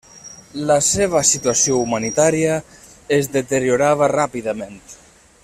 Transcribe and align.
La 0.69 0.77
seva 0.85 1.21
situació 1.31 1.77
humanitària 1.81 2.57
es 3.19 3.31
deteriorava 3.37 4.09
ràpidament. 4.17 4.83